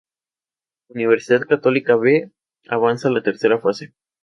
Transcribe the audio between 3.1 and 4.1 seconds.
la tercera fase.